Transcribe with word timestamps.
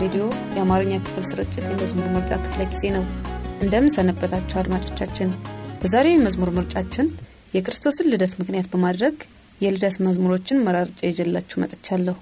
ሬዲዮ 0.00 0.24
የአማርኛ 0.54 0.92
ክፍል 1.04 1.24
ስርጭት 1.30 1.64
የመዝሙር 1.64 2.06
ምርጫ 2.14 2.32
ክፍለ 2.44 2.62
ጊዜ 2.72 2.84
ነው። 2.96 3.04
እንደምን 3.62 3.94
ሰነበታችሁ 3.96 4.56
አድማጮቻችን። 4.60 5.30
በዛሬው 5.82 6.14
የመዝሙር 6.14 6.50
ምርጫችን 6.56 7.06
የክርስቶስን 7.54 8.10
ልደት 8.12 8.34
ምክንያት 8.40 8.68
በማድረግ 8.72 9.16
የልደት 9.60 9.96
መዝሙሮችን 10.06 10.64
መራርጬ 10.66 11.00
ይዤላችሁ 11.10 11.56
መጥቻለሁ። 11.62 12.16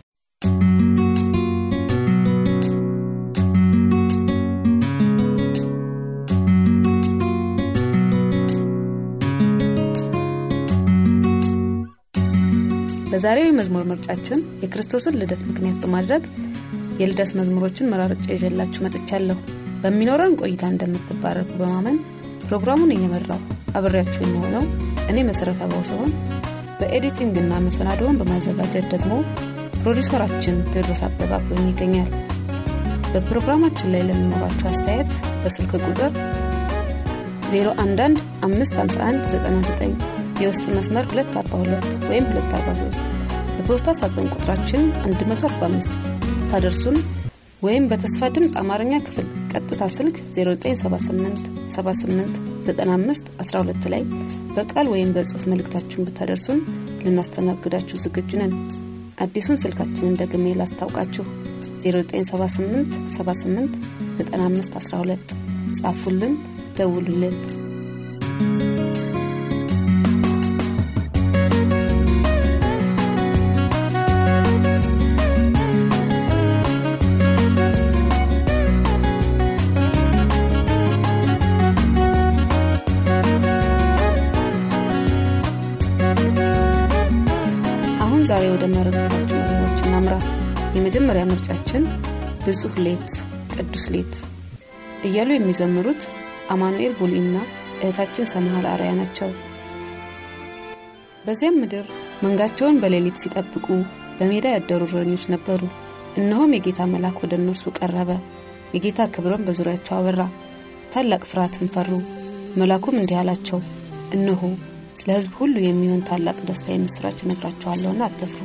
በዛሬው 13.11 13.47
የመዝሙር 13.47 13.85
ምርጫችን 13.89 14.41
የክርስቶስን 14.63 15.17
ልደት 15.21 15.43
ምክንያት 15.49 15.79
በማድረግ 15.83 16.25
የልደት 16.99 17.31
መዝሙሮችን 17.39 17.91
መራርጬ 17.93 18.27
ይዤላችሁ 18.35 18.81
መጥቻለሁ። 18.87 19.39
በሚኖረን 19.83 20.37
ቆይታ 20.41 20.63
እንደምትባረኩ 20.73 21.51
በማመን 21.61 21.99
ፕሮግራሙን 22.45 22.95
እየመራው 22.95 23.41
አብሬያችሁ 23.79 24.21
የሚሆነው 24.25 24.65
እኔ 25.11 25.19
መሠረት 25.29 25.61
አበው 25.65 25.83
ሲሆን 25.89 26.11
በ 26.81 26.93
editing 26.93 27.35
ና 27.35 27.53
መሰናዶውን 27.67 28.19
በማዘጋጀት 28.21 28.87
ደግሞ 28.95 29.13
ፕሮዲውሰራችን 29.81 30.57
ቴዎድሮስ 30.71 31.03
አበባ 31.07 31.33
ይገኛል። 31.65 32.11
በፕሮግራማችን 33.13 33.93
ላይ 33.93 34.03
ለሚኖራችሁ 34.09 34.67
አስተያየት 34.71 35.13
በስልክ 35.43 35.73
ቁጥር 35.83 36.13
011 37.53 38.19
551 38.43 40.05
የውስጥ 40.43 40.67
መስመር 40.75 41.07
242 41.13 42.07
ወይም 42.11 42.27
243 42.33 43.01
በፖስታ 43.57 43.95
ሳጥን 44.01 44.29
ቁጥራችን 44.35 44.83
145 45.07 45.97
ታደርሱን 46.51 46.97
ወይም 47.63 47.85
በተስፋ 47.91 48.29
ድምፅ 48.35 48.53
አማርኛ 48.61 48.93
ክፍል 49.07 49.27
ቀጥታ 49.53 49.83
ስልክ 49.95 50.17
0978 50.37 51.47
78 51.75 52.37
95 52.69 53.31
12 53.43 53.89
ላይ 53.95 54.03
በቃል 54.57 54.87
ወይም 54.95 55.11
በጽሑፍ 55.17 55.45
መልእክታችሁን 55.53 56.07
ብታደርሱን 56.09 56.61
ልናስተናግዳችሁ 57.05 57.99
ዝግጁ 58.05 58.31
ነን። 58.43 58.55
አዲሱን 59.19 59.61
ስልካችንን 59.65 60.19
ደግሜ 60.23 60.55
ላስታውቃችሁ 60.61 61.25
0978 61.85 62.99
78 63.17 63.79
95 64.19 64.83
12 64.83 65.35
ጻፉልን፣ 65.79 66.35
ደውሉልን። 66.79 67.37
የመጀመሪያ 91.19 91.31
ምርጫችን 91.31 91.85
ብጹህ 92.43 92.75
ሌት 92.85 93.09
ቅዱስ 93.55 93.85
ሌት 93.95 94.13
እያሉ 95.07 95.31
የሚዘምሩት 95.35 96.03
አማኑኤል 96.55 96.93
ቡሊና 96.99 97.37
እህታችን 97.79 98.29
ሰምሃል 98.33 98.67
አርያ 98.73 98.91
ናቸው። 98.99 99.31
በዚያም 101.25 101.59
ምድር 101.63 101.87
መንጋቸውን 102.23 102.79
በሌሊት 102.83 103.19
ሲጠብቁ 103.23 103.67
በሜዳ 104.19 104.47
ያደሩ 104.55 104.81
እረኞች 104.91 105.25
ነበሩ። 105.35 105.61
እነሆም 106.17 106.55
የጌታ 106.57 106.87
መልአክ 106.93 107.19
ወደ 107.25 107.35
እነርሱ 107.41 107.75
ቀረበ፣ 107.79 108.11
የጌታ 108.75 109.09
ክብርም 109.15 109.45
በዙሪያቸው 109.49 109.97
አበራ፣ 109.99 110.21
ታላቅ 110.95 111.23
ፍርሃትን 111.29 111.75
ፈሩ። 111.75 111.91
መልአኩም 112.57 112.99
እንዲህ 113.03 113.21
አላቸው፣ 113.23 113.61
እነሆ 114.13 114.43
ስለ 114.97 115.09
ሕዝብ 115.19 115.35
ሁሉ 115.41 115.57
የሚሆን 115.65 116.03
ታላቅ 116.09 116.39
ደስታ 116.47 116.69
የምስራች 116.73 117.21
እነግራችኋለሁና 117.27 118.03
አትፍሩ። 118.09 118.41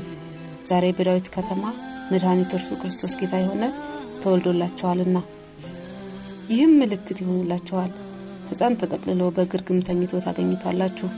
ዛሬ 0.69 0.85
በዳዊት 0.97 1.29
ከተማ 1.34 1.63
መድኃኒት 2.12 2.52
እርሱ 2.58 2.69
ክርስቶስ 2.81 3.14
ጌታ 3.19 3.34
የሆነ 3.41 3.64
ተወልዶላችኋልና። 4.24 5.18
ይህም 6.50 6.72
ምልክት 6.80 7.18
ይሆንላችኋል፣ 7.24 7.91
ሕፃን 8.50 8.74
ተጠቅልሎ 8.81 9.24
በግርግም 9.36 9.80
ተኝቶ 9.88 10.22
ታገኙታላችሁ። 10.25 11.09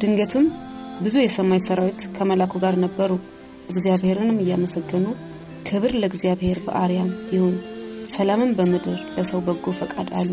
ድንገትም 0.00 0.46
ብዙ 1.02 1.14
የሰማይ 1.20 1.60
ሰራዊት 1.66 2.00
ከመላኩ 2.16 2.52
ጋር 2.64 2.76
ነበሩ፣ 2.84 3.12
እግዚአብሔርንም 3.70 4.40
እያመሰገኑ 4.42 5.06
ክብር 5.68 5.92
ለእግዚአብሔር 6.00 6.58
በአርያም 6.64 7.10
ይሁን፣ 7.34 7.54
ሰላምን 8.12 8.50
በምድር 8.56 8.98
ለሰው 9.16 9.42
በጎ 9.46 9.74
ፈቃድ 9.80 10.08
አሉ። 10.20 10.30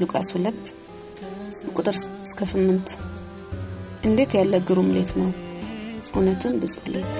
ሉቃስ 0.00 0.28
2 0.34 0.72
ቁጥር 1.76 1.96
እስከ 2.26 2.40
8 2.50 2.92
እንዴት 4.04 4.32
ያለ 4.38 4.54
ግሩም 4.68 4.90
ሌት 4.96 5.12
ነው! 5.20 5.30
እውነትም 6.12 6.54
ብጹህ 6.60 6.86
ሌት። 6.94 7.14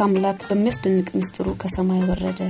አምላክ 0.00 0.40
በሚያስደንቅ 0.48 1.08
ምስጢሩ 1.14 1.48
ከሰማይ 1.60 2.02
ወረደ። 2.08 2.40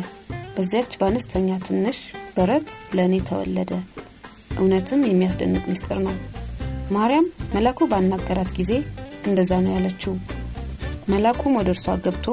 በዚያች 0.54 0.92
በአነስተኛ 1.00 1.48
ትንሽ 1.66 1.98
በረት 2.34 2.68
ለእኔ 2.96 3.14
ተወለደ። 3.28 3.70
እውነትም 4.58 5.00
የሚያስደንቅ 5.08 5.62
ምስጢር 5.70 5.98
ነው። 6.06 6.16
ማርያም 6.90 7.26
መላኩ 7.54 7.88
ባናገራት 7.92 8.50
ጊዜ 8.58 8.72
እንደዛ 9.28 9.52
ነው 9.64 9.72
ያለችው። 9.76 10.14
መላኩም 11.08 11.56
ወደ 11.58 11.70
እርሷ 11.74 11.96
ገብቶ 12.04 12.26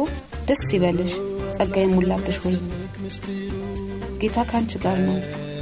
ደስ 0.47 0.65
ይበልሽ 0.75 1.13
ጸጋ 1.55 1.75
የሞላብሽ 1.83 2.37
ወይ? 2.45 2.55
ጌታ 4.21 4.37
ከአንቺ 4.49 4.73
ጋር 4.85 4.99
ነው። 5.07 5.17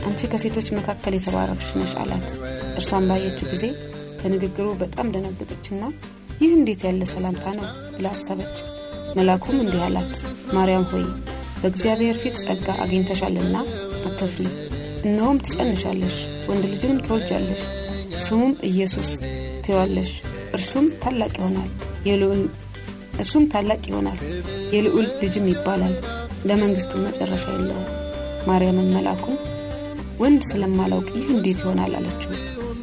አንቺ 0.07 0.29
ከሴቶች 0.31 0.69
መካከል 0.77 1.15
የተባረክሽ 1.17 1.71
ነሽ 1.79 1.93
አላት። 2.01 2.27
እርሷን 2.75 3.07
ባየችው 3.09 3.49
ጊዜ 3.53 3.65
ከንግግሩ 4.21 4.67
በጣም 4.81 5.09
ደነገጠችና 5.15 5.83
ይህ 6.41 6.53
እንዴት 6.57 6.83
ያለ 6.87 7.03
ሰላምታ 7.11 7.45
ነው 7.57 7.67
ብላ 7.95 8.07
አሰበች 8.15 8.57
መላኩም 9.15 9.57
እንዲህ 9.59 9.81
አላት 9.85 10.13
ማርያም 10.55 10.85
ሆይ 10.91 11.05
በእግዚአብሔር 11.59 12.17
ፊት 12.21 12.35
ጸጋ 12.43 12.67
አግኝተሻልና 12.83 13.55
አትፍሪ። 14.07 14.45
እነሆም 15.03 15.41
ትጸንሻለሽ 15.45 16.15
ወንድ 16.49 16.63
ልጅንም 16.71 17.01
ትወልጃለሽ 17.05 17.61
ስሙም 18.25 18.53
ኢየሱስ 18.69 19.09
ትዋለሽ 19.65 20.11
እርሱም 20.53 20.87
ታላቅ 21.03 21.33
ይሆናል 21.39 21.69
እርሱም 23.19 23.43
ታላቅ 23.51 23.81
ይሆናል 23.89 24.19
የልዑል 24.73 25.07
ልጅም 25.21 25.45
ይባላል። 25.51 25.95
ለመንግስቱ 26.45 26.91
መጨረሻ 27.03 27.43
የለውም። 27.53 27.89
ማርያምን 28.47 28.89
መላኩን 28.95 29.37
ወንድ 30.19 30.41
ስለማላውቅ 30.49 31.07
ይህ 31.17 31.27
እንዴት 31.33 31.59
ይሆናል? 31.63 31.93
አለችው። 31.99 32.31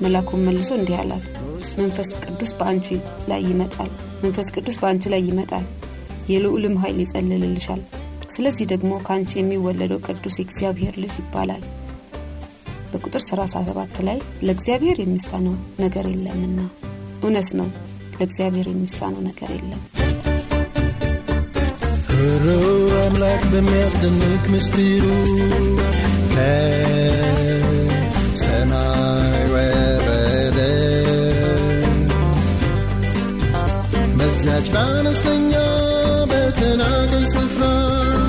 መላኩን 0.02 0.44
መልሶ 0.46 0.70
እንዲህ 0.78 0.96
አላት 1.02 1.26
መንፈስ 1.80 2.10
ቅዱስ 2.24 2.52
በአንቺ 2.58 2.86
ላይ 3.30 3.40
ይመጣል 3.48 3.90
መንፈስ 4.22 4.48
ቅዱስ 4.54 4.76
በአንቺ 4.80 5.04
ላይ 5.12 5.22
ይመጣል 5.28 5.64
የልዑልም 6.30 6.74
ኃይል 6.82 6.98
ይጸልልልሻል። 7.02 7.82
ስለዚህ 8.34 8.66
ደግሞ 8.72 8.92
ከአንቺ 9.06 9.30
የሚወለደው 9.38 10.00
ቅዱስ 10.06 10.36
የእግዚአብሔር 10.38 10.94
ልጅ 11.02 11.14
ይባላል። 11.20 11.62
በቁጥር 12.92 13.22
37 13.26 14.00
ላይ 14.08 14.18
ለእግዚአብሔር 14.42 14.98
የሚሳነው 15.00 15.54
ነገር 15.80 16.06
የለምና። 16.12 16.58
እውነት 17.22 17.50
ነው 17.60 17.68
ለእግዚአብሔር 18.18 18.68
የሚሳነው 18.70 19.22
ነገር 19.28 19.50
የለም። 19.56 19.82
ሮ 22.42 22.48
አምላክ 23.02 23.42
በሚያስደንቅ 23.52 24.42
ምስጢሩ 24.52 25.04
ከሰማይ 28.32 29.44
ወረደ። 29.52 30.58
በዚያች 34.18 34.68
በአነስተኛ 34.74 35.49
በተናቀ 36.62 37.12
ስፍራ 37.30 37.62
ለእኔ 38.14 38.19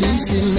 እንዲህ 0.00 0.18
ሲል 0.26 0.58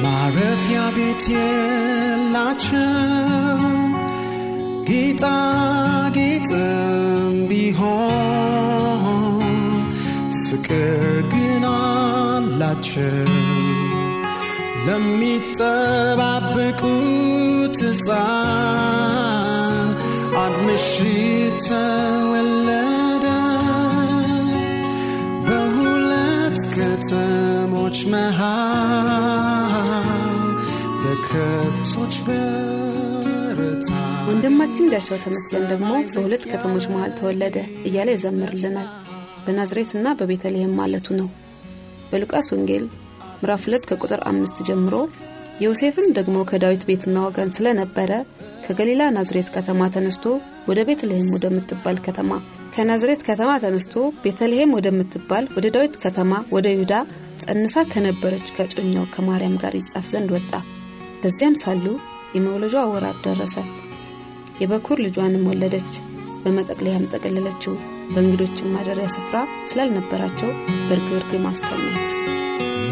ቤት 0.00 1.24
የላቸው 1.32 2.82
ጌጣጌጥም 4.88 6.56
ቢሆን 7.48 9.42
ፍቅር 10.42 11.00
ግን 11.32 11.64
አላቸው 11.72 13.32
ለሚጠባበቁት 14.86 15.18
ሕፃን 17.82 19.88
አንድ 20.38 20.68
በሁለት 27.00 27.10
ከተሞች 27.10 27.98
መሃል 28.12 28.48
በከብቶች 31.02 32.14
በረታ 32.26 33.88
ወንድማችን 34.28 34.90
ጋሻው 34.92 35.18
ተመስገን 35.24 35.64
ደግሞ 35.70 35.90
በሁለት 36.08 36.42
ከተሞች 36.50 36.86
መሃል 36.92 37.12
ተወለደ። 37.20 37.56
እያለ 37.88 38.08
ይዘምርልናል 38.16 38.88
በናዝሬትና 39.44 40.16
በቤተልሔም 40.18 40.74
ማለቱ 40.80 41.06
ነው። 41.20 41.28
በሉቃስ 42.10 42.48
ወንጌል 42.54 42.84
ምዕራፍ 43.36 43.64
2 43.68 43.88
ከቁጥር 43.92 44.22
አምስት 44.32 44.58
ጀምሮ 44.68 44.94
ዮሴፍም 45.64 46.08
ደግሞ 46.18 46.36
ከዳዊት 46.50 46.84
ቤትና 46.90 47.18
ወገን 47.26 47.56
ስለነበረ 47.56 48.10
ከገሊላ 48.66 49.02
ናዝሬት 49.16 49.50
ከተማ 49.56 49.90
ተነስቶ 49.94 50.24
ወደ 50.68 50.80
ቤተልሔም 50.88 51.34
ወደምትባል 51.36 51.98
ከተማ 52.06 52.30
ከናዝሬት 52.78 53.22
ከተማ 53.26 53.50
ተነስቶ 53.62 53.94
ቤተልሔም 54.24 54.74
ወደምትባል 54.76 55.44
ወደ 55.54 55.66
ዳዊት 55.74 55.94
ከተማ 56.02 56.32
ወደ 56.54 56.66
ይሁዳ 56.72 56.92
ጸንሳ 57.42 57.82
ከነበረች 57.92 58.46
ከጮኛው 58.56 59.04
ከማርያም 59.14 59.56
ጋር 59.62 59.72
ይጻፍ 59.78 60.04
ዘንድ 60.12 60.28
ወጣ። 60.36 60.52
በዚያም 61.22 61.56
ሳሉ 61.62 61.84
የመውለጇ 62.34 62.84
ወራት 62.92 63.18
ደረሰ 63.26 63.56
የበኩር 64.60 65.00
ልጇንም 65.04 65.48
ወለደች። 65.50 65.92
በመጠቅለያም 66.42 67.08
ጠቀለለችው። 67.12 67.74
በእንግዶችም 68.12 68.70
ማደሪያ 68.74 69.08
ስፍራ 69.16 69.36
ስላልነበራቸው 69.70 70.52
በርግርግም 70.88 71.48
አስተኛችው። 71.50 72.14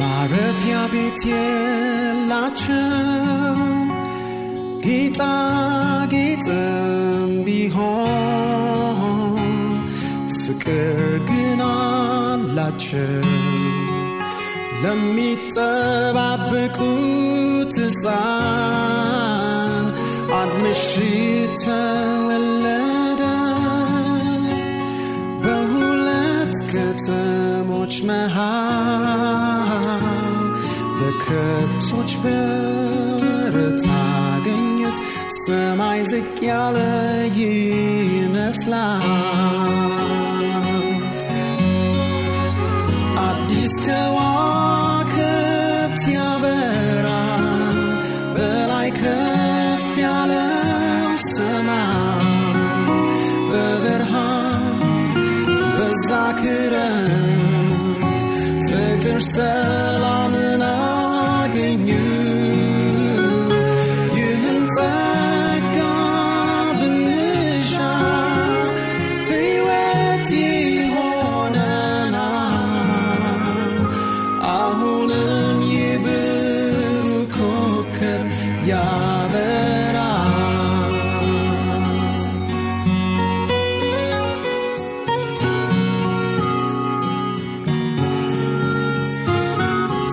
ማረፊያ 0.01 0.77
ቤት 0.95 1.23
የላቸው 1.31 2.83
ጌጣጌጥም 4.87 6.53
ቢሆን 7.47 8.96
ፍቅር 10.47 10.99
ግን 11.29 11.61
አላቸው። 11.67 13.23
ለሚጠባበቁት 16.39 17.75
ሕፃን 17.79 18.15
አንድ 20.37 20.55
ምሽት 20.63 21.57
ተወለደ። 21.63 23.23
በሁለት 25.45 26.55
ከተሞች 26.71 27.95
መሃል 28.09 29.99
በከብቶች 30.99 32.13
በረት 32.23 33.85
አገኙት 33.99 34.99
ሰማይ 35.41 36.01
ዝቅ 36.13 36.37
ያለ 36.49 36.79
ይመስላል 37.39 39.05
አዲስ 43.67 43.77
ከዋክብት 43.87 45.23
ያበራ 46.13 47.07
ከፍ 48.99 49.87
ያለው 49.99 50.47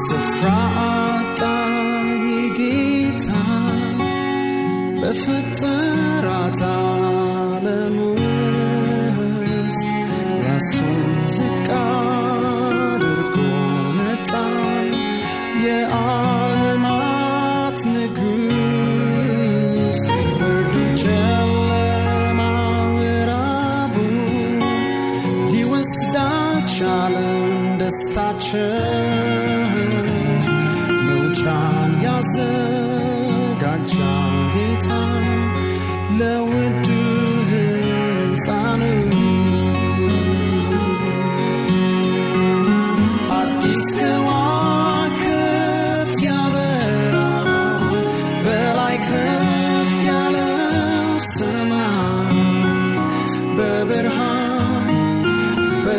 ስፍራ 0.02 0.46
አጣ 0.84 1.40
ጌታ 2.58 3.28
በፈጠራት 5.02 6.60
ዓለም 6.70 7.96
ውስጥ 8.08 9.84
ራሱን 10.46 11.04
ዝቅ 11.36 11.68
አድርጎ 11.80 13.38
መጣ። 13.98 14.32
የዓለማት 15.66 17.00
ንጉሥ 17.94 18.42
ብርዱ 20.34 20.74
ጨለማ 21.04 22.40
ምዕራቡ 22.96 23.96
ደስታችን 27.80 28.93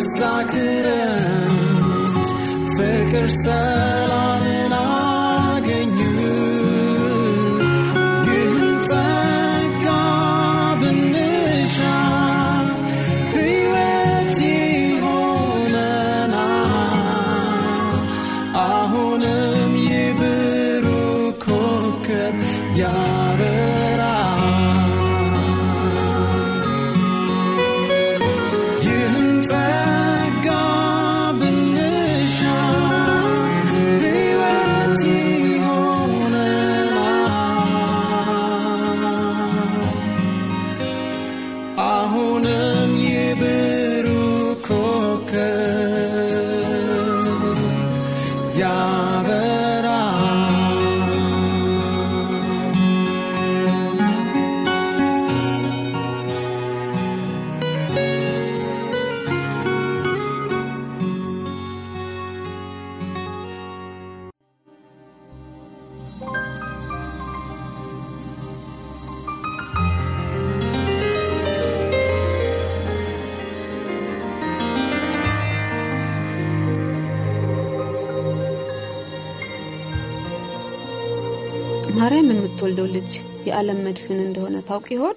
በዛ 0.07 0.21
ክረምት 0.49 2.29
ፍቅር 2.75 3.27
የምትወልደው 82.67 82.87
ልጅ 82.95 83.11
የዓለም 83.47 83.79
መድህን 83.87 84.21
እንደሆነ 84.21 84.57
ታውቅ 84.69 84.87
ይሆን? 84.95 85.17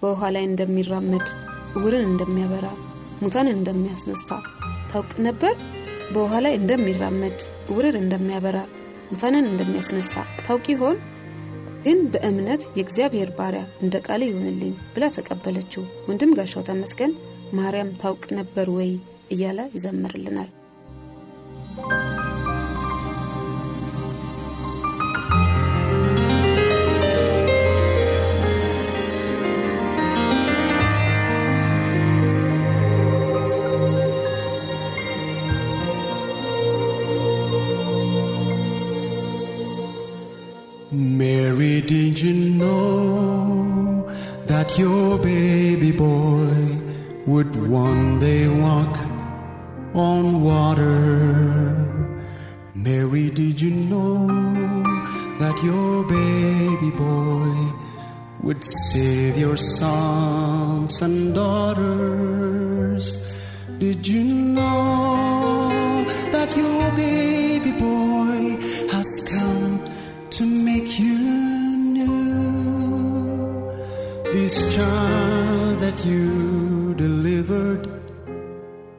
በውኃ 0.00 0.20
ላይ 0.34 0.44
እንደሚራመድ 0.48 1.24
እውርን 1.76 2.04
እንደሚያበራ 2.10 2.66
ሙታንን 3.20 3.56
እንደሚያስነሳ 3.56 4.28
ታውቅ 4.92 5.10
ነበር? 5.26 5.52
በውኃ 6.12 6.32
ላይ 6.44 6.54
እንደሚራመድ 6.60 7.36
እውርን 7.70 7.98
እንደሚያበራ 8.02 8.58
ሙታንን 9.10 9.48
እንደሚያስነሳ 9.50 10.14
ታውቅ 10.46 10.64
ይሆን? 10.74 10.96
ግን 11.84 12.00
በእምነት 12.14 12.64
የእግዚአብሔር 12.70 13.32
ባሪያ 13.38 13.62
እንደ 13.84 14.00
ቃል 14.06 14.24
ይሁንልኝ 14.28 14.74
ብላ 14.94 15.12
ተቀበለችው። 15.16 15.84
ወንድም 16.08 16.34
ጋሻው 16.38 16.64
ተመስገን 16.70 17.14
ማርያም 17.58 17.92
ታውቅ 18.02 18.24
ነበር 18.40 18.68
ወይ 18.78 18.90
እያለ 19.30 19.60
ይዘምርልናል። 19.76 20.50
This 74.32 74.76
child 74.76 75.80
that 75.80 76.04
you 76.04 76.94
delivered 76.94 77.84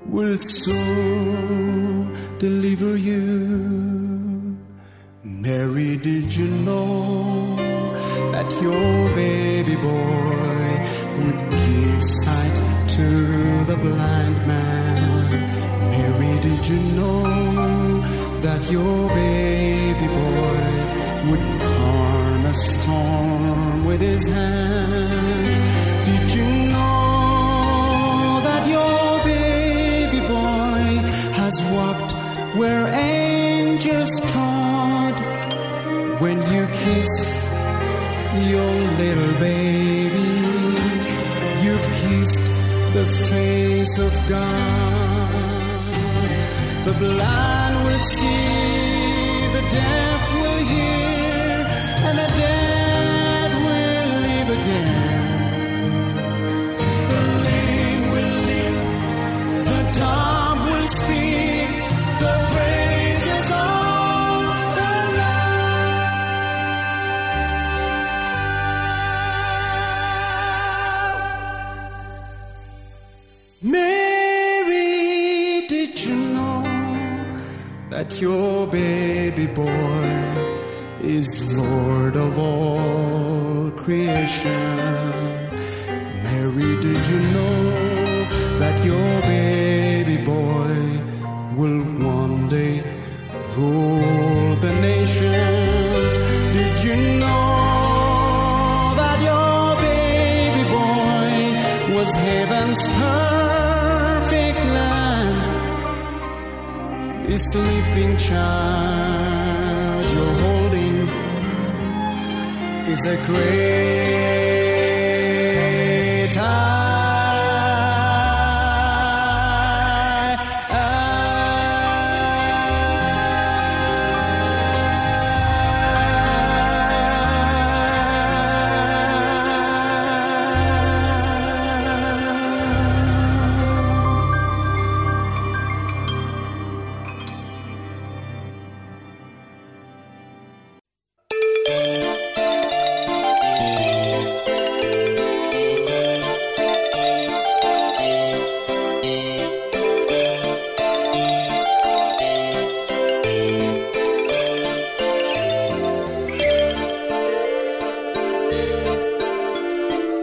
will 0.05 0.37
soon 0.37 2.13
deliver 2.37 2.97
you. 2.97 4.57
Mary, 5.23 5.95
did 5.95 6.35
you 6.35 6.49
know 6.67 7.55
that 8.33 8.51
your 8.61 9.15
baby 9.15 9.75
boy 9.77 10.67
would 11.19 11.39
give 11.49 12.03
sight 12.03 12.57
to 12.89 13.07
the 13.71 13.77
blind 13.77 14.37
man? 14.45 15.31
Mary, 15.91 16.41
did 16.41 16.67
you 16.67 16.79
know 16.99 18.01
that 18.41 18.69
your 18.69 19.07
baby 19.09 20.07
boy 20.07 20.61
would 21.29 21.61
calm 21.61 22.45
a 22.47 22.53
storm 22.53 23.85
with 23.85 24.01
his 24.01 24.27
hand? 24.27 25.20
Where 32.55 32.87
angels 32.87 34.19
trod? 34.31 35.15
When 36.19 36.37
you 36.53 36.67
kiss 36.83 37.11
your 38.51 38.73
little 39.01 39.33
baby, 39.39 40.31
you've 41.63 41.87
kissed 42.01 42.41
the 42.93 43.05
face 43.29 43.97
of 43.97 44.13
God. 44.27 45.81
The 46.85 46.93
blind 46.93 47.85
will 47.85 48.03
see, 48.03 48.90
The 107.31 107.37
sleeping 107.37 108.17
child 108.17 110.03
you're 110.13 110.35
holding 110.43 111.07
is 112.91 113.05
a 113.05 113.15
great 113.25 114.60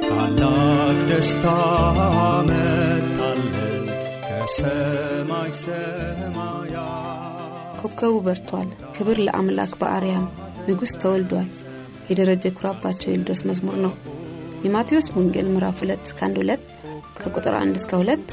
ታላቅ 0.09 0.99
ደስታ 1.11 1.45
መጣለን 2.49 3.85
ከሰማይ 4.27 5.51
ሰማያት 5.61 7.07
ኮከቡ 7.83 8.14
በርቷል፣ 8.27 8.69
ክብር 8.97 9.19
ለአምላክ 9.27 9.73
በአርያም 9.81 10.27
ንጉሥ 10.69 10.93
ተወልዷል። 11.03 11.49
የደረጀ 12.09 12.45
ኩራባቸው 12.57 13.09
የልደት 13.11 13.41
መዝሙር 13.49 13.77
ነው። 13.85 13.93
የማቴዎስ 14.64 15.09
ወንጌል 15.17 15.49
ምዕራፍ 15.51 15.79
2 15.85 16.14
ከአንድ 16.17 16.38
2 16.43 16.62
ከቁጥር 17.19 17.55
1 17.59 17.77
እስከ 17.81 17.93
2 18.01 18.33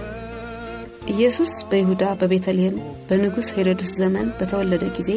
ኢየሱስ 1.13 1.51
በይሁዳ 1.69 2.03
በቤተልሔም 2.21 2.77
በንጉሥ 3.08 3.47
ሄሮድስ 3.58 3.91
ዘመን 3.99 4.27
በተወለደ 4.39 4.84
ጊዜ 4.97 5.12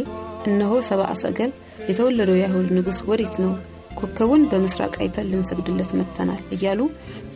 እነሆ 0.49 0.73
ሰብአ 0.89 1.09
ሰገል 1.23 1.53
የተወለደው 1.89 2.37
የአይሁድ 2.39 2.69
ንጉሥ 2.77 2.99
ወዴት 3.09 3.37
ነው? 3.43 3.53
ኮከቡን 3.99 4.43
በምስራቅ 4.51 4.95
አይተን 5.01 5.31
ልንሰግድለት 5.31 5.91
መጥተናል 5.99 6.43
እያሉ 6.57 6.81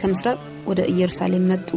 ከምስራቅ 0.00 0.38
ወደ 0.66 0.80
ኢየሩሳሌም 0.92 1.48
መጡ። 1.52 1.68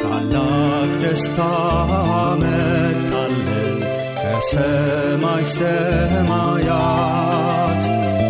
ታላቅ 0.00 0.90
ደስታ 1.02 1.38
መጣለን 2.42 3.65
በሰማይ 4.48 5.44
ሰማያት 5.52 6.62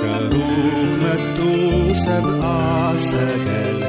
ከሩቅ 0.01 0.55
መጡ 1.03 1.39
ሰብአ 2.05 2.43
ሰገል 3.09 3.80